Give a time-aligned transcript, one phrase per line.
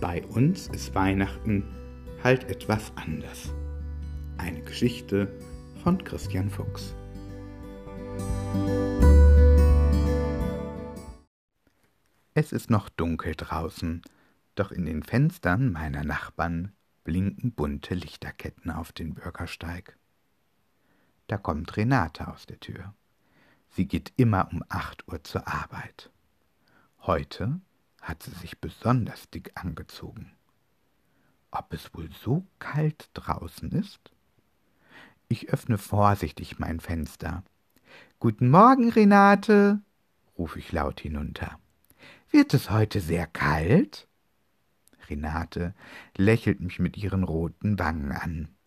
[0.00, 1.64] Bei uns ist Weihnachten
[2.22, 3.52] halt etwas anders.
[4.36, 5.26] Eine Geschichte
[5.82, 6.94] von Christian Fuchs.
[12.34, 14.02] Es ist noch dunkel draußen,
[14.54, 16.72] doch in den Fenstern meiner Nachbarn
[17.02, 19.98] blinken bunte Lichterketten auf den Bürgersteig.
[21.26, 22.94] Da kommt Renate aus der Tür.
[23.70, 26.12] Sie geht immer um acht Uhr zur Arbeit.
[27.00, 27.60] Heute
[28.08, 30.32] hat sie sich besonders dick angezogen.
[31.50, 34.00] Ob es wohl so kalt draußen ist?
[35.28, 37.44] Ich öffne vorsichtig mein Fenster.
[38.18, 39.80] Guten Morgen, Renate,
[40.38, 41.58] rufe ich laut hinunter.
[42.30, 44.08] Wird es heute sehr kalt?
[45.08, 45.74] Renate
[46.16, 48.48] lächelt mich mit ihren roten Wangen an.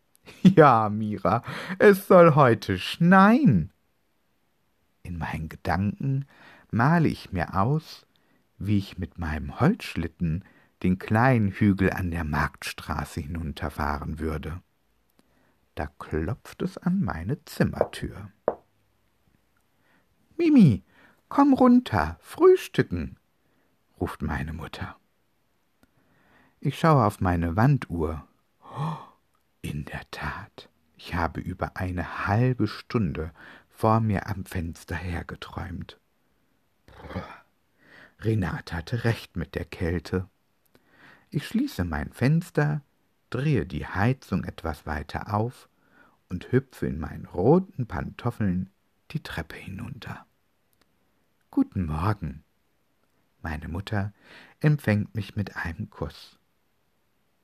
[0.44, 1.44] Ja, Mira,
[1.80, 3.74] es soll heute schneien.
[5.02, 6.26] In meinen Gedanken
[6.70, 8.06] male ich mir aus,
[8.66, 10.44] wie ich mit meinem Holzschlitten
[10.84, 14.62] den kleinen Hügel an der Marktstraße hinunterfahren würde.
[15.76, 18.32] Da klopft es an meine Zimmertür.
[20.38, 20.84] Mimi,
[21.30, 23.18] komm runter, frühstücken,
[24.00, 24.98] ruft meine Mutter.
[26.60, 28.28] Ich schaue auf meine Wanduhr.
[28.64, 28.98] Oh,
[29.62, 33.32] in der Tat, ich habe über eine halbe Stunde
[33.70, 36.00] vor mir am Fenster hergeträumt.
[38.24, 40.30] Renate hatte recht mit der Kälte.
[41.30, 42.82] Ich schließe mein Fenster,
[43.30, 45.70] drehe die Heizung etwas weiter auf
[46.30, 48.70] und hüpfe in meinen roten Pantoffeln
[49.12, 50.26] die Treppe hinunter.
[51.50, 52.44] Guten Morgen.
[53.42, 54.14] Meine Mutter
[54.60, 56.38] empfängt mich mit einem Kuss.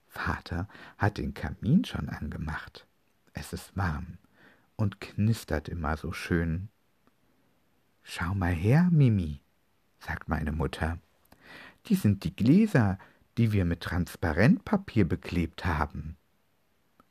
[0.07, 2.87] Vater hat den Kamin schon angemacht.
[3.33, 4.17] Es ist warm
[4.75, 6.69] und knistert immer so schön.
[8.03, 9.41] Schau mal her, Mimi,
[9.99, 10.99] sagt meine Mutter.
[11.87, 12.97] Die sind die Gläser,
[13.37, 16.17] die wir mit Transparentpapier beklebt haben.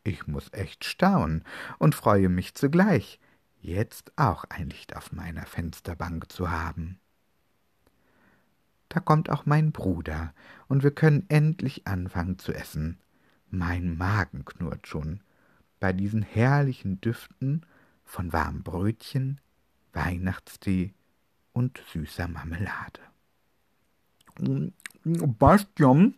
[0.04, 1.44] Ich muss echt staunen
[1.78, 3.19] und freue mich zugleich,
[3.60, 7.00] jetzt auch ein Licht auf meiner Fensterbank zu haben.
[8.88, 10.32] Da kommt auch mein Bruder,
[10.68, 12.98] und wir können endlich anfangen zu essen.
[13.50, 15.20] Mein Magen knurrt schon
[15.80, 17.66] bei diesen herrlichen Düften
[18.04, 19.41] von warmen Brötchen,
[19.92, 20.94] Weihnachtstee
[21.56, 23.00] und süßer Marmelade.
[25.04, 26.14] Bastian,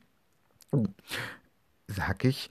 [1.86, 2.50] sag ich,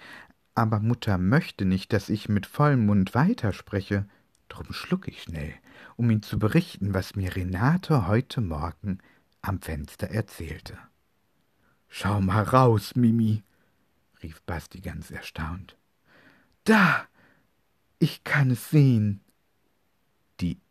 [0.55, 4.07] aber Mutter möchte nicht, dass ich mit vollem Mund weiterspreche.
[4.47, 5.53] Drum schluck ich schnell,
[5.97, 8.99] um ihm zu berichten, was mir Renate heute Morgen
[9.41, 10.77] am Fenster erzählte.
[11.89, 13.43] Schau mal raus, Mimi,
[14.23, 15.75] rief Basti ganz erstaunt.
[16.63, 17.05] Da,
[17.99, 19.19] ich kann es sehen.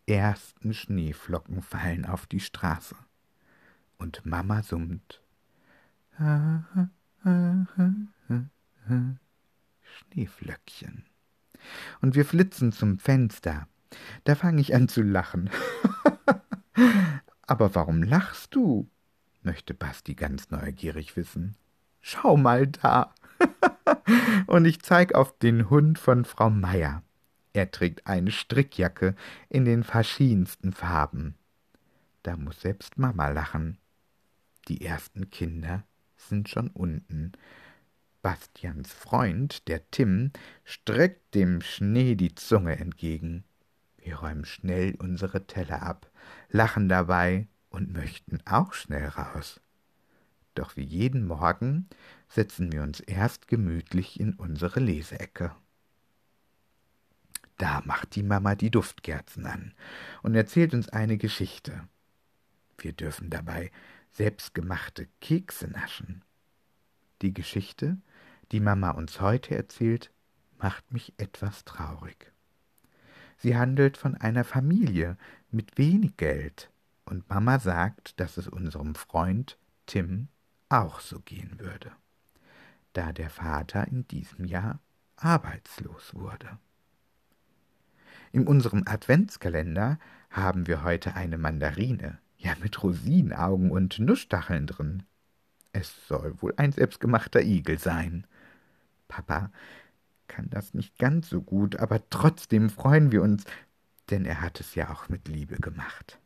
[0.06, 2.94] Ersten Schneeflocken fallen auf die Straße.
[3.98, 5.20] Und Mama summt.
[9.82, 11.04] Schneeflöckchen.
[12.00, 13.68] Und wir flitzen zum Fenster.
[14.24, 15.50] Da fange ich an zu lachen.
[17.42, 18.88] Aber warum lachst du?
[19.42, 21.56] möchte Basti ganz neugierig wissen.
[22.00, 23.14] Schau mal da.
[24.46, 27.02] Und ich zeig auf den Hund von Frau Meier.
[27.56, 29.14] Er trägt eine Strickjacke
[29.48, 31.36] in den verschiedensten Farben.
[32.22, 33.78] Da muss selbst Mama lachen.
[34.68, 35.82] Die ersten Kinder
[36.18, 37.32] sind schon unten.
[38.20, 40.32] Bastians Freund, der Tim,
[40.64, 43.42] streckt dem Schnee die Zunge entgegen.
[43.96, 46.10] Wir räumen schnell unsere Teller ab,
[46.50, 49.62] lachen dabei und möchten auch schnell raus.
[50.54, 51.88] Doch wie jeden Morgen
[52.28, 55.56] setzen wir uns erst gemütlich in unsere Leseecke.
[57.58, 59.74] Da macht die Mama die Duftkerzen an
[60.22, 61.88] und erzählt uns eine Geschichte.
[62.78, 63.70] Wir dürfen dabei
[64.12, 66.22] selbstgemachte Kekse naschen.
[67.22, 67.98] Die Geschichte,
[68.52, 70.12] die Mama uns heute erzählt,
[70.58, 72.32] macht mich etwas traurig.
[73.38, 75.16] Sie handelt von einer Familie
[75.50, 76.70] mit wenig Geld,
[77.04, 80.28] und Mama sagt, dass es unserem Freund Tim
[80.68, 81.92] auch so gehen würde,
[82.94, 84.80] da der Vater in diesem Jahr
[85.14, 86.58] arbeitslos wurde.
[88.36, 89.98] In unserem Adventskalender
[90.28, 95.04] haben wir heute eine Mandarine, ja mit Rosinenaugen und Nussstacheln drin.
[95.72, 98.26] Es soll wohl ein selbstgemachter Igel sein.
[99.08, 99.50] Papa
[100.28, 103.44] kann das nicht ganz so gut, aber trotzdem freuen wir uns,
[104.10, 106.20] denn er hat es ja auch mit Liebe gemacht.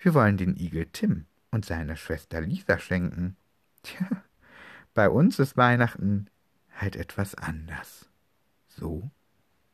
[0.00, 3.36] Wir wollen den Igel Tim und seiner Schwester Lisa schenken.
[3.84, 4.24] Tja,
[4.92, 6.26] bei uns ist Weihnachten
[6.74, 8.10] halt etwas anders.
[8.66, 9.08] So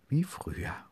[0.09, 0.88] wie früher.